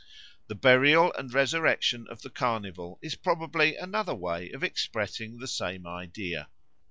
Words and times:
The 0.47 0.55
burial 0.55 1.13
and 1.13 1.31
resurrection 1.31 2.07
of 2.09 2.23
the 2.23 2.31
Carnival 2.31 2.97
is 3.03 3.13
probably 3.13 3.75
another 3.75 4.15
way 4.15 4.49
of 4.49 4.63
expressing 4.63 5.37
the 5.37 5.47
same 5.47 5.85
idea. 5.85 6.49